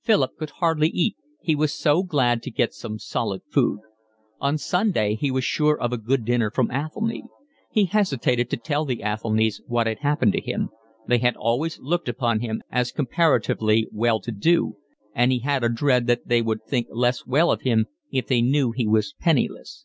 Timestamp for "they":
11.06-11.18, 16.26-16.40, 18.28-18.40